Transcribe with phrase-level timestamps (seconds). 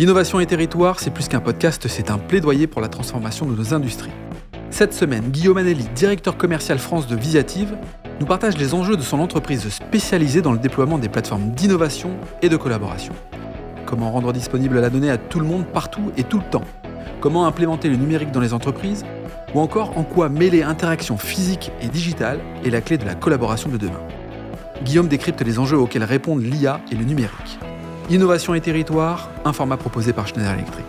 [0.00, 3.74] Innovation et territoire, c'est plus qu'un podcast, c'est un plaidoyer pour la transformation de nos
[3.74, 4.12] industries.
[4.70, 7.76] Cette semaine, Guillaume Anelli, directeur commercial France de Visiative,
[8.20, 12.10] nous partage les enjeux de son entreprise spécialisée dans le déploiement des plateformes d'innovation
[12.42, 13.12] et de collaboration.
[13.86, 16.64] Comment rendre disponible la donnée à tout le monde partout et tout le temps?
[17.20, 19.04] Comment implémenter le numérique dans les entreprises?
[19.52, 23.68] Ou encore en quoi mêler interaction physique et digitale est la clé de la collaboration
[23.68, 24.02] de demain?
[24.84, 27.58] Guillaume décrypte les enjeux auxquels répondent l'IA et le numérique.
[28.10, 30.86] Innovation et territoire, un format proposé par Schneider Electric.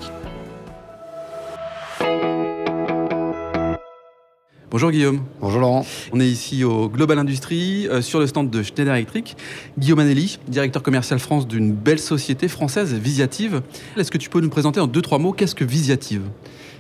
[4.72, 5.20] Bonjour Guillaume.
[5.42, 5.86] Bonjour Laurent.
[6.14, 9.36] On est ici au Global Industrie, euh, sur le stand de Schneider Electric.
[9.78, 13.64] Guillaume Anelli, directeur commercial France d'une belle société française, Visiative.
[13.98, 16.22] Est-ce que tu peux nous présenter en deux, trois mots qu'est-ce que Visiative?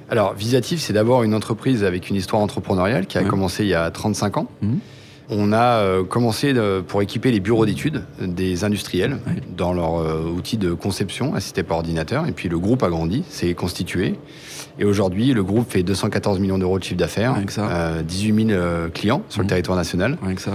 [0.09, 3.75] Alors, Visiative, c'est d'abord une entreprise avec une histoire entrepreneuriale qui a commencé il y
[3.75, 4.47] a 35 ans.
[4.61, 4.75] Mmh.
[5.29, 6.53] On a euh, commencé
[6.87, 9.19] pour équiper les bureaux d'études des industriels
[9.55, 12.27] dans leur euh, outil de conception assisté par ordinateur.
[12.27, 14.15] Et puis le groupe a grandi, s'est constitué.
[14.79, 17.35] Et aujourd'hui, le groupe fait 214 millions d'euros de chiffre d'affaires,
[18.03, 18.61] 18 000
[18.93, 19.49] clients sur le mmh.
[19.49, 20.17] territoire national.
[20.37, 20.51] ça,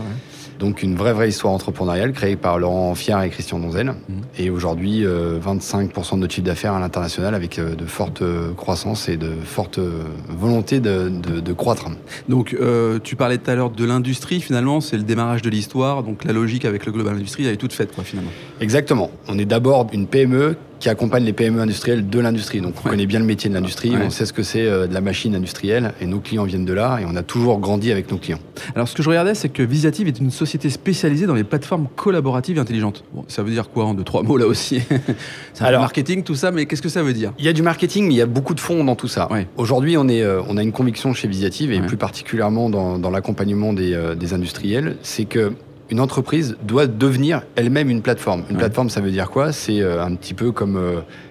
[0.58, 3.86] donc une vraie vraie histoire entrepreneuriale créée par Laurent Fiard et Christian Donzel.
[3.86, 3.94] Mhm.
[4.38, 8.52] Et aujourd'hui, 25% euh, de notre chiffre d'affaires à l'international avec euh, de fortes euh,
[8.54, 9.80] croissances et de fortes
[10.28, 11.88] volontés de, de, croître.
[12.28, 12.56] Donc
[13.02, 16.02] tu parlais tout à l'heure de l'industrie, finalement, c'est le démarrage de l'histoire.
[16.02, 18.30] Donc la logique avec le Global Industrie, elle est toute faite, quoi, finalement.
[18.60, 19.10] Exactement.
[19.28, 22.60] On est d'abord une PME qui accompagne les PME industrielles de l'industrie.
[22.60, 25.00] Donc on connaît bien le métier de l'industrie, on sait ce que c'est de la
[25.00, 28.18] machine industrielle et nos clients viennent de là et on a toujours grandi avec nos
[28.18, 28.38] clients.
[28.74, 31.88] Alors ce que je regardais, c'est que Visiative est une société spécialisée dans les plateformes
[31.96, 33.02] collaboratives intelligentes.
[33.14, 34.82] Bon, ça veut dire quoi en deux, trois mots là aussi?
[35.54, 37.32] C'est Alors, marketing, tout ça, mais qu'est-ce que ça veut dire?
[37.38, 39.28] Il y a du marketing, mais il y a beaucoup de fonds dans tout ça.
[39.56, 43.72] Aujourd'hui, on, est, euh, on a une conviction chez Visiative, et plus particulièrement dans, l'accompagnement
[43.72, 45.52] des, euh, des industriels, c'est que
[45.90, 48.44] une entreprise doit devenir elle-même une plateforme.
[48.50, 49.52] Une plateforme, ça veut dire quoi?
[49.52, 50.80] C'est euh, un petit peu comme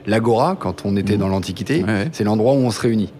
[0.06, 1.20] l'agora quand on était mmh.
[1.20, 1.84] dans l'Antiquité.
[2.12, 3.12] C'est l'endroit où on se réunit.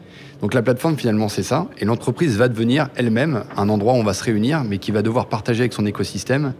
[0.42, 1.68] Donc la plateforme, finalement, c'est ça.
[1.80, 5.02] Et l'entreprise va devenir elle-même un endroit où on va se réunir, mais qui va
[5.02, 6.54] devoir partager avec son écosystème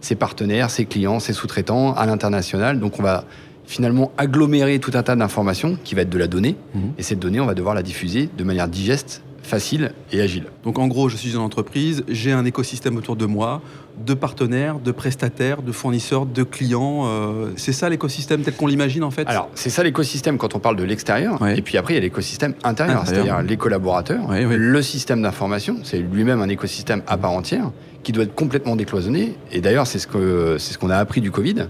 [0.00, 2.80] ses partenaires, ses clients, ses sous-traitants à l'international.
[2.80, 3.24] Donc on va
[3.66, 6.56] finalement agglomérer tout un tas d'informations qui va être de la donnée.
[6.74, 6.92] Mhm.
[6.98, 10.44] Et cette donnée, on va devoir la diffuser de manière digeste, facile et agile.
[10.64, 13.62] Donc en gros, je suis une entreprise, j'ai un écosystème autour de moi,
[14.04, 17.04] de partenaires, de prestataires, de fournisseurs, de clients.
[17.06, 19.26] Euh, c'est ça l'écosystème tel qu'on l'imagine en fait?
[19.26, 21.44] Alors c'est ça l'écosystème quand on parle de l'extérieur.
[21.46, 25.98] Et puis après il y a l'écosystème intérieur, c'est-à-dire les collaborateurs, le système d'information, c'est
[25.98, 27.70] lui-même un écosystème à part entière
[28.02, 29.34] qui doit être complètement décloisonné.
[29.52, 31.66] Et d'ailleurs c'est ce c'est ce qu'on a appris du Covid.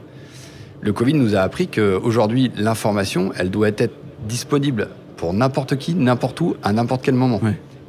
[0.80, 3.94] Le Covid nous a appris qu'aujourd'hui l'information, elle doit être
[4.28, 7.40] disponible pour n'importe qui, n'importe où, à n'importe quel moment.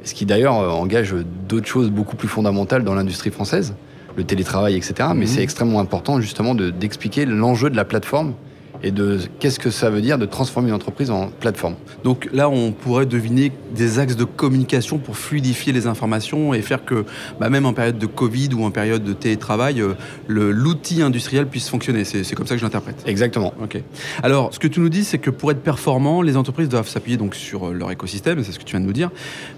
[0.02, 1.14] Ce qui d'ailleurs euh, engage
[1.48, 3.74] d'autres choses beaucoup plus fondamentales dans l'industrie française
[4.16, 4.94] le télétravail, etc.
[5.14, 5.26] Mais mhm.
[5.26, 8.34] c'est extrêmement important justement d'expliquer l'enjeu de la plateforme
[8.82, 11.74] et de qu'est-ce que ça veut dire de transformer une entreprise en plateforme.
[12.04, 16.84] Donc là, on pourrait deviner des axes de communication pour fluidifier les informations et faire
[16.84, 17.04] que,
[17.38, 19.94] bah, même en période de Covid ou en période de télétravail, euh,
[20.28, 22.04] l'outil industriel puisse fonctionner.
[22.04, 23.02] C'est comme ça que je l'interprète.
[23.06, 23.54] Exactement.
[23.62, 23.82] Ok.
[24.22, 27.16] Alors, ce que tu nous dis, c'est que pour être performant, les entreprises doivent s'appuyer
[27.16, 29.10] donc sur euh, leur écosystème, c'est ce que tu viens de nous dire.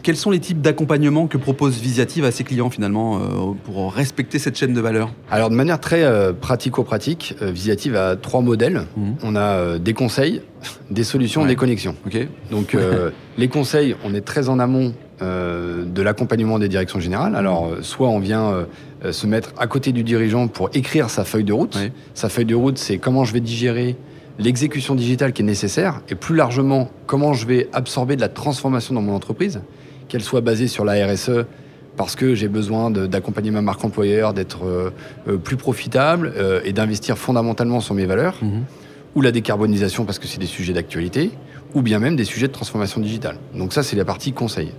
[0.02, 4.38] Quels sont les types d'accompagnement que propose Visiative à ses clients finalement euh, pour respecter
[4.38, 5.12] cette chaîne de valeur?
[5.30, 6.02] Alors, de manière très
[6.34, 8.86] pratico-pratique, Visiative a trois modèles.
[8.96, 9.11] Mmh.
[9.22, 10.42] On a euh, des conseils,
[10.90, 11.96] des solutions, des connexions.
[12.50, 17.36] Donc euh, les conseils, on est très en amont euh, de l'accompagnement des directions générales.
[17.36, 18.66] Alors soit on vient
[19.10, 21.78] se mettre à côté du dirigeant pour écrire sa feuille de route.
[22.14, 23.96] Sa feuille de route, c'est comment je vais digérer
[24.38, 28.94] l'exécution digitale qui est nécessaire et plus largement comment je vais absorber de la transformation
[28.94, 29.60] dans mon entreprise,
[30.08, 31.44] qu'elle soit basée sur la RSE,
[31.96, 34.92] parce que j'ai besoin d'accompagner ma marque employeur, d'être
[35.44, 36.32] plus profitable
[36.64, 38.38] et d'investir fondamentalement sur mes valeurs.
[38.40, 38.64] Mhm
[39.14, 41.30] ou la décarbonisation parce que c'est des sujets d'actualité,
[41.74, 43.36] ou bien même des sujets de transformation digitale.
[43.54, 44.72] Donc ça, c'est la partie conseil.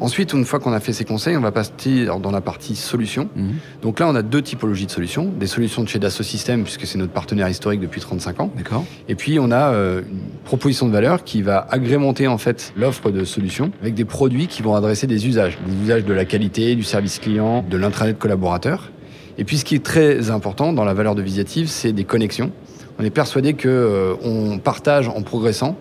[0.00, 3.28] Ensuite, une fois qu'on a fait ces conseils, on va passer dans la partie solution.
[3.36, 3.52] Mhm.
[3.82, 5.30] Donc là, on a deux typologies de solutions.
[5.38, 8.50] Des solutions de chez Dassault Systèmes, puisque c'est notre partenaire historique depuis 35 ans.
[8.56, 8.86] D'accord.
[9.08, 13.10] Et puis, on a euh, une proposition de valeur qui va agrémenter en fait l'offre
[13.10, 15.58] de solutions avec des produits qui vont adresser des usages.
[15.66, 18.90] Des usages de la qualité, du service client, de l'intranet collaborateur.
[19.36, 22.52] Et puis, ce qui est très important dans la valeur de Visiative, c'est des connexions.
[23.00, 25.76] On est persuadé que euh, on partage en progressant,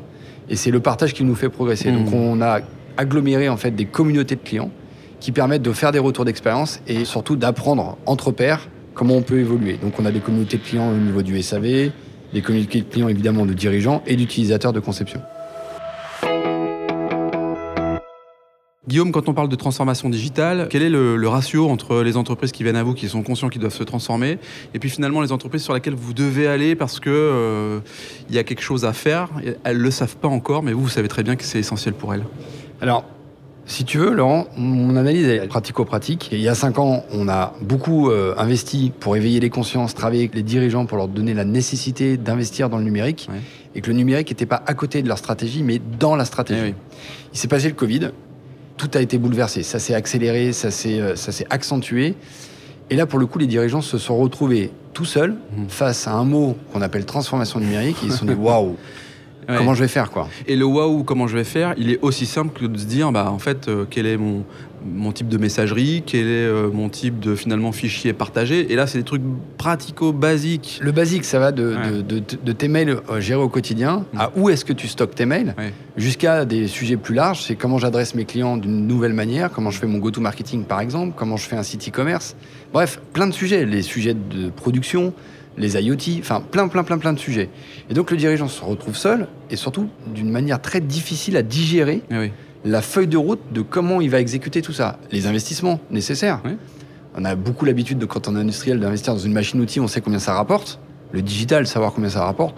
[0.50, 1.92] et c'est le partage qui nous fait progresser.
[1.92, 2.16] Donc mmh.
[2.16, 2.62] on a
[2.96, 4.72] aggloméré en fait des communautés de clients
[5.20, 9.40] qui permettent de faire des retours d'expérience et surtout d'apprendre entre pairs comment on peut
[9.40, 9.74] évoluer.
[9.74, 11.92] Donc on a des communautés de clients au niveau du SAV,
[12.34, 15.22] des communautés de clients évidemment de dirigeants et d'utilisateurs de conception.
[18.90, 22.64] Guillaume, quand on parle de transformation digitale, quel est le, ratio entre les entreprises qui
[22.64, 24.40] viennent à vous, qui sont conscients qu'ils doivent se transformer,
[24.74, 27.80] et puis finalement les entreprises sur lesquelles vous devez aller parce que euh,
[28.30, 29.30] il y a quelque chose à faire.
[29.64, 32.16] Elles le savent pas encore, mais vous, vous savez très bien que c'est essentiel pour
[32.16, 32.24] elles.
[32.82, 33.06] Alors,
[33.68, 36.30] si tu veux, Laurent, mon analyse est pratico-pratique.
[36.32, 40.22] Il y a cinq ans, on a beaucoup euh, investi pour éveiller les consciences, travailler
[40.22, 43.30] avec les dirigeants pour leur donner la nécessité d'investir dans le numérique.
[43.76, 46.74] Et que le numérique n'était pas à côté de leur stratégie, mais dans la stratégie.
[46.74, 46.98] Eh
[47.34, 48.10] il s'est passé le Covid.
[48.80, 49.62] Tout a été bouleversé.
[49.62, 52.16] Ça s'est accéléré, ça s'est, euh, ça s'est accentué.
[52.90, 55.66] Et là, pour le coup, les dirigeants se sont retrouvés tout seuls mmh.
[55.68, 57.98] face à un mot qu'on appelle transformation numérique.
[58.04, 58.78] Et ils se sont dit waouh
[59.58, 62.26] Comment je vais faire quoi Et le waouh, comment je vais faire, il est aussi
[62.26, 64.44] simple que de se dire, bah en fait, euh, quel est mon,
[64.86, 68.72] mon type de messagerie, quel est euh, mon type de finalement fichier partagé.
[68.72, 69.24] Et là, c'est des trucs
[69.58, 70.80] pratico-basiques.
[70.82, 74.20] Le basique, ça va de, de, tes mails euh, gérés au quotidien mm.
[74.20, 75.56] à où est-ce que tu stockes tes mails,
[75.98, 77.42] jusqu'à des sujets plus larges.
[77.42, 81.14] C'est comment j'adresse mes clients d'une nouvelle manière, comment je fais mon go-to-marketing par exemple,
[81.16, 82.36] comment je fais un site e-commerce.
[82.74, 83.66] Bref, plein de sujets.
[83.66, 85.14] Les sujets de production,
[85.60, 87.50] les IoT, enfin plein, plein, plein, plein de sujets.
[87.90, 92.02] Et donc le dirigeant se retrouve seul et surtout d'une manière très difficile à digérer
[92.10, 92.32] eh
[92.66, 95.00] la feuille de route de comment il va exécuter tout ça.
[95.12, 96.42] Les investissements nécessaires.
[97.16, 100.02] On a beaucoup l'habitude, de, quand on est industriel, d'investir dans une machine-outil, on sait
[100.02, 100.80] combien ça rapporte.
[101.12, 102.56] Le digital, savoir combien ça rapporte.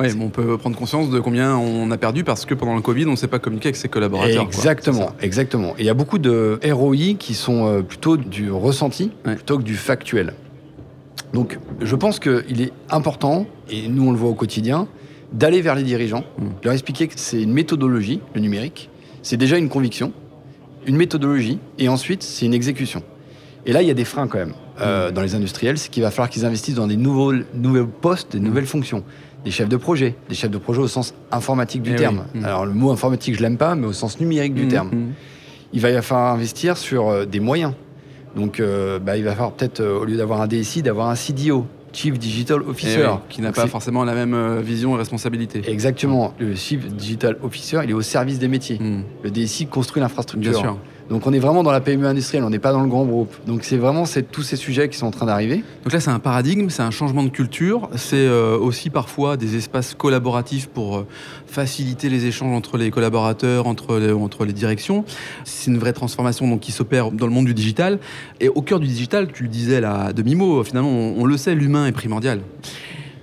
[0.00, 3.06] Oui, on peut prendre conscience de combien on a perdu parce que pendant le Covid,
[3.06, 4.42] on ne s'est pas communiqué avec ses collaborateurs.
[4.42, 5.74] Exactement, exactement.
[5.78, 9.62] Et il y a beaucoup de ROI qui sont euh, plutôt du ressenti plutôt que
[9.62, 10.34] du factuel.
[11.34, 14.86] Donc je pense qu'il est important, et nous on le voit au quotidien,
[15.32, 16.46] d'aller vers les dirigeants, mm.
[16.62, 18.88] leur expliquer que c'est une méthodologie, le numérique,
[19.22, 20.12] c'est déjà une conviction,
[20.86, 23.02] une méthodologie, et ensuite c'est une exécution.
[23.66, 25.12] Et là, il y a des freins quand même euh, mm.
[25.12, 28.40] dans les industriels, c'est qu'il va falloir qu'ils investissent dans des nouveaux, nouveaux postes, des
[28.40, 28.44] mm.
[28.44, 29.02] nouvelles fonctions.
[29.44, 32.24] Des chefs de projet, des chefs de projet au sens informatique du eh terme.
[32.42, 34.90] Alors le mot informatique, je l'aime pas, mais au sens numérique du terme.
[35.74, 37.74] Il va y falloir investir sur euh, des moyens.
[38.36, 41.14] Donc, euh, bah, il va falloir peut-être, euh, au lieu d'avoir un DSI, d'avoir un
[41.14, 41.66] CDO.
[41.92, 43.06] Chief Digital Officer.
[43.08, 45.62] Eh qui n'a pas forcément la même euh, vision et responsabilité.
[45.68, 46.34] Exactement.
[46.40, 48.78] Le Chief Digital Officer, il est au service des métiers.
[48.80, 49.02] Hmm.
[49.22, 50.50] Le DSI construit l'infrastructure.
[50.50, 50.78] Bien sûr.
[51.10, 53.34] Donc on est vraiment dans la PME industrielle, on n'est pas dans le grand groupe.
[53.46, 55.62] Donc c'est vraiment tous ces sujets qui sont en train d'arriver.
[55.84, 59.56] Donc là c'est un paradigme, c'est un changement de culture, c'est euh, aussi parfois des
[59.56, 61.06] espaces collaboratifs pour euh,
[61.46, 65.04] faciliter les échanges entre les collaborateurs, entre les, entre les directions.
[65.44, 67.98] C'est une vraie transformation donc, qui s'opère dans le monde du digital.
[68.40, 71.86] Et au cœur du digital, tu le disais là, demi-mot, finalement on le sait, l'humain
[71.86, 72.40] est primordial.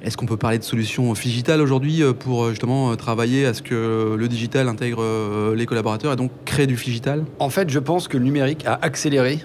[0.04, 3.54] Est-ce qu'on peut parler de solutions digitales aujourd'hui euh, pour euh, justement euh, travailler à
[3.54, 7.80] ce que le digital intègre les collaborateurs et donc créer du digital En fait, je
[7.80, 9.40] pense que le numérique a accéléré,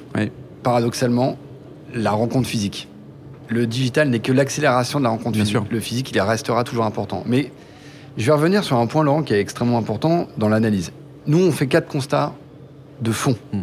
[0.62, 1.36] paradoxalement,
[1.94, 2.88] la rencontre physique.
[3.48, 5.56] Le digital n'est que l'accélération de la rencontre physique.
[5.70, 7.22] Le physique, il restera toujours important.
[7.26, 7.52] Mais
[8.16, 10.92] je vais revenir sur un point, Laurent, qui est extrêmement important dans l'analyse.
[11.26, 12.34] Nous, on fait quatre constats
[13.02, 13.36] de fond.
[13.52, 13.60] Hmm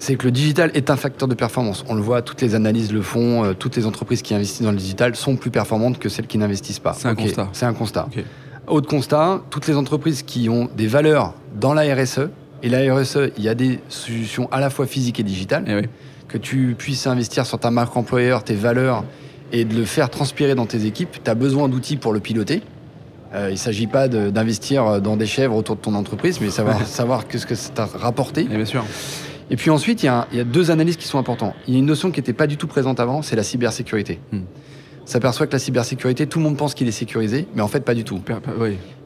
[0.00, 1.84] c'est que le digital est un facteur de performance.
[1.88, 4.72] On le voit, toutes les analyses le font, euh, toutes les entreprises qui investissent dans
[4.72, 6.94] le digital sont plus performantes que celles qui n'investissent pas.
[6.94, 7.48] C'est un constat.
[7.52, 8.08] C'est un constat.
[8.66, 12.30] Autre constat, toutes les entreprises qui ont des valeurs dans la RSE,
[12.62, 15.88] et la RSE, il y a des solutions à la fois physiques et digitales, eh
[16.28, 19.04] que tu puisses investir sur ta marque employeur, tes valeurs,
[19.52, 22.62] et de le faire transpirer dans tes équipes, tu as besoin d'outils pour le piloter.
[23.34, 26.86] Euh, il ne s'agit pas d'investir dans des chèvres autour de ton entreprise, mais savoir,
[26.86, 28.42] savoir ce que ça t'a rapporté.
[28.42, 28.84] Et bien sûr.
[29.50, 31.54] Et puis ensuite, il y, a, deux analyses qui sont importantes.
[31.66, 34.20] Il y a une notion qui n'était pas du tout présente avant, c'est la cybersécurité.
[34.32, 34.42] Hmm.
[35.02, 37.80] On s'aperçoit que la cybersécurité, tout le monde pense qu'il est sécurisé, mais en fait
[37.80, 38.20] pas du tout.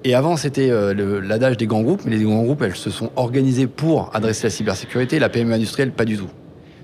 [0.04, 3.10] Et avant, c'était euh, l'adage des grands groupes, mais les grands groupes, elles se sont
[3.16, 6.28] organisées pour adresser la cybersécurité, la PME industrielle, pas du tout.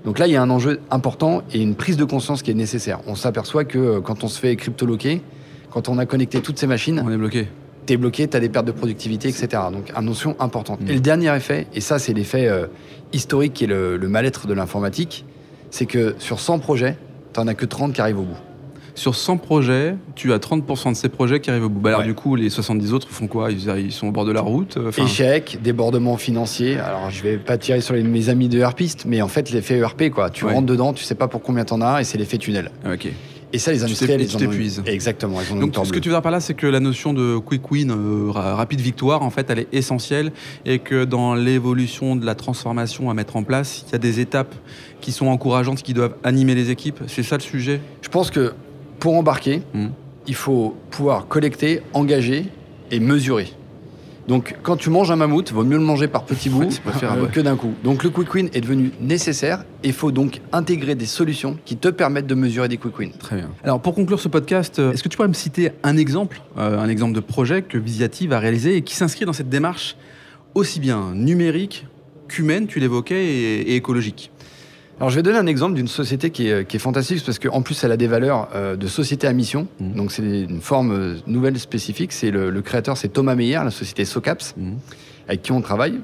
[0.05, 2.55] Donc là, il y a un enjeu important et une prise de conscience qui est
[2.55, 2.99] nécessaire.
[3.05, 5.21] On s'aperçoit que euh, quand on se fait cryptoloquer,
[5.69, 7.47] quand on a connecté toutes ces machines, on est bloqué
[7.85, 9.47] t'es bloqué, t'as des pertes de productivité, etc.
[9.71, 10.79] Donc, une notion importante.
[10.87, 12.67] Et le dernier effet, et ça, c'est l'effet euh,
[13.13, 15.25] historique qui est le, mal-être de l'informatique,
[15.69, 16.97] c'est que sur 100 projets,
[17.33, 18.37] t'en as que 30 qui arrivent au bout.
[18.93, 21.79] Sur 100 projets, tu as 30% de ces projets qui arrivent au bout.
[21.79, 23.49] Bah, alors, du coup, les 70 autres font quoi?
[23.49, 26.77] Ils, sont au bord de la route euh, Échec, débordement financier.
[26.77, 30.09] Alors, je vais pas tirer sur mes amis de ERPistes, mais en fait, l'effet ERP,
[30.09, 30.29] quoi.
[30.29, 32.69] Tu rentres dedans, tu sais pas pour combien t'en as, et c'est l'effet tunnel.
[32.85, 33.07] Ok.
[33.53, 34.81] Et ça, les industriels, ils t'épuisent.
[34.85, 35.39] Exactement.
[35.41, 37.69] Ils Donc, ce que tu veux dire par là, c'est que la notion de quick
[37.69, 40.31] win, euh, rapide victoire, en fait, elle est essentielle
[40.65, 44.19] et que dans l'évolution de la transformation à mettre en place, il y a des
[44.19, 44.55] étapes
[45.01, 47.01] qui sont encourageantes, qui doivent animer les équipes.
[47.07, 47.81] C'est ça le sujet?
[48.01, 48.53] Je pense que
[48.99, 49.87] pour embarquer, hmm.
[50.27, 52.45] il faut pouvoir collecter, engager
[52.91, 53.51] et mesurer.
[54.31, 56.69] Donc, quand tu manges un mammouth, vaut mieux le manger par petits bouts
[57.03, 57.73] euh, que d'un coup.
[57.83, 61.75] Donc, le quick win est devenu nécessaire et il faut donc intégrer des solutions qui
[61.75, 63.11] te permettent de mesurer des quick wins.
[63.19, 63.49] Très bien.
[63.61, 66.79] Alors, pour conclure ce podcast, euh, est-ce que tu pourrais me citer un exemple, euh,
[66.79, 69.97] un exemple de projet que Visiative a réalisé et qui s'inscrit dans cette démarche
[70.55, 71.85] aussi bien numérique
[72.31, 74.31] donc humaine, tu l'évoquais, et, écologique?
[75.01, 77.91] Alors je vais donner un exemple d'une société qui est, fantastique parce qu'en plus elle
[77.91, 79.67] a des valeurs euh, de société à mission.
[79.79, 79.93] Mmh.
[79.95, 82.11] Donc c'est une forme euh, nouvelle spécifique.
[82.11, 84.73] C'est le, créateur, c'est Thomas Meyer, la société Socaps, mmh.
[85.27, 86.01] avec qui on travaille.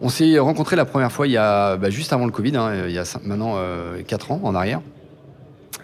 [0.00, 2.86] On s'est rencontrés la première fois il y a bah, juste avant le Covid, hein,
[2.88, 3.60] il y a maintenant
[4.04, 4.80] 4 ans en arrière.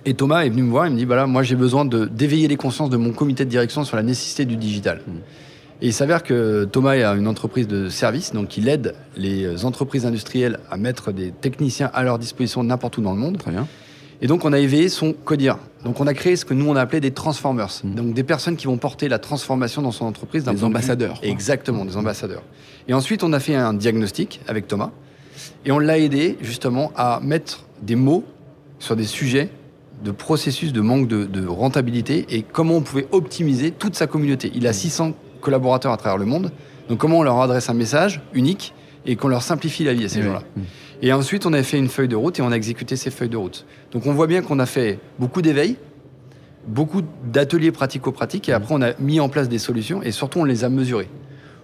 [0.05, 2.57] Et Thomas est venu me voir, il me dit, voilà, moi j'ai besoin d'éveiller les
[2.57, 5.03] consciences de mon comité de direction sur la nécessité du digital.
[5.07, 5.21] Hmm.
[5.83, 10.07] Et il s'avère que Thomas a une entreprise de service, donc il aide les entreprises
[10.07, 13.39] industrielles à mettre des techniciens à leur disposition n'importe où dans le monde.
[13.39, 13.67] Très bien.
[14.21, 15.59] Et donc on a éveillé son codir.
[15.85, 17.71] Donc on a créé ce que nous on a appelé des transformers.
[17.83, 17.97] Hmm.
[17.97, 20.45] Donc des personnes qui vont porter la transformation dans son entreprise.
[20.45, 21.19] Des ambassadeurs.
[21.25, 22.45] Exactement, des ambassadeurs.
[22.87, 24.93] Et ensuite on a fait un diagnostic avec Thomas.
[25.65, 28.25] Et on l'a aidé justement à mettre des mots
[28.79, 29.51] sur des sujets
[30.05, 34.53] de processus de manque de, rentabilité et comment on pouvait optimiser toute sa communauté.
[34.55, 35.13] Il a 600 mm.
[35.43, 36.51] Collaborateurs à travers le monde,
[36.89, 38.73] donc comment on leur adresse un message unique
[39.05, 40.43] et qu'on leur simplifie la vie à ces gens-là.
[41.03, 43.29] Et ensuite, on a fait une feuille de route et on a exécuté ces feuilles
[43.29, 43.67] de route.
[43.91, 45.77] Donc on voit bien qu'on a fait beaucoup d'éveil,
[46.67, 48.57] beaucoup d'ateliers pratico-pratiques et mm.
[48.57, 51.09] après on a mis en place des solutions et surtout on les a mesurées.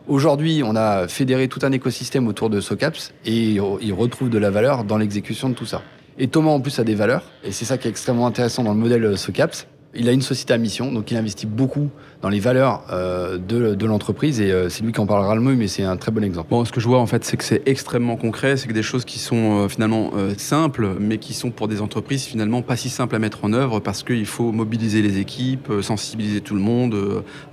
[0.08, 4.50] Aujourd'hui, on a fédéré tout un écosystème autour de SOCAPS et il retrouve de la
[4.50, 5.82] valeur dans l'exécution de tout ça.
[6.18, 7.22] Et Thomas, en plus, a des valeurs.
[7.44, 9.66] Et c'est ça qui est extrêmement intéressant dans le modèle euh, SOCAPS.
[9.94, 11.88] Il a une société à mission, donc il investit beaucoup
[12.20, 15.54] dans les valeurs euh, de, l'entreprise et euh, c'est lui qui en parlera le mieux,
[15.54, 16.48] mais c'est un très bon exemple.
[16.50, 18.82] Bon, ce que je vois en fait, c'est que c'est extrêmement concret, c'est que des
[18.82, 23.16] choses qui sont finalement simples, mais qui sont pour des entreprises finalement pas si simples
[23.16, 26.96] à mettre en œuvre parce qu'il faut mobiliser les équipes, sensibiliser tout le monde,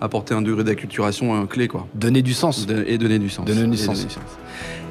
[0.02, 1.88] apporter un degré d'acculturation clé quoi.
[1.96, 2.68] Donner du sens.
[2.86, 3.46] et donner du sens.
[3.46, 4.06] Donner du sens.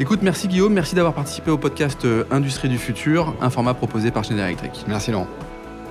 [0.01, 4.11] Écoute, merci Guillaume, merci d'avoir participé au podcast euh, Industrie du futur, un format proposé
[4.11, 4.85] par Schneider Electric.
[4.89, 5.29] Merci Laurent.